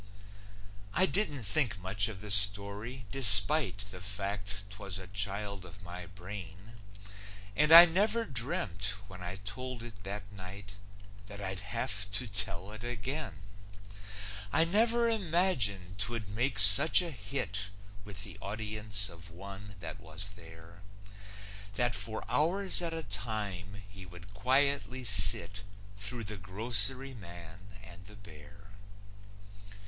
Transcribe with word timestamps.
I 0.95 1.05
didn't 1.05 1.43
think 1.43 1.77
much 1.77 2.07
of 2.07 2.21
the 2.21 2.31
story 2.31 3.05
despite 3.11 3.77
The 3.91 4.01
fact 4.01 4.63
'twas 4.71 4.97
a 4.97 5.05
child 5.05 5.63
of 5.63 5.83
my 5.83 6.07
brain. 6.07 6.73
And 7.55 7.71
I 7.71 7.85
never 7.85 8.25
dreamt, 8.25 8.95
when 9.07 9.21
I 9.21 9.35
told 9.35 9.83
it 9.83 10.01
that 10.03 10.31
night, 10.31 10.71
That 11.27 11.39
I'd 11.39 11.59
have 11.59 12.09
to 12.13 12.25
tell 12.27 12.71
it 12.71 12.83
again; 12.83 13.43
I 14.51 14.63
never 14.63 15.07
imagined 15.07 15.99
'twould 15.99 16.29
make 16.29 16.57
such 16.57 17.03
a 17.03 17.11
hit 17.11 17.69
With 18.03 18.23
the 18.23 18.39
audience 18.41 19.07
of 19.07 19.29
one 19.29 19.75
that 19.81 19.99
was 19.99 20.31
there 20.31 20.81
That 21.75 21.93
for 21.93 22.25
hours 22.27 22.81
at 22.81 22.91
a 22.91 23.03
time 23.03 23.83
he 23.87 24.07
would 24.07 24.33
quietly 24.33 25.03
sit 25.03 25.61
Through 25.95 26.23
The 26.23 26.37
Grocery 26.37 27.13
Man 27.13 27.67
and 27.83 28.07
the 28.07 28.15
Bear. 28.15 28.71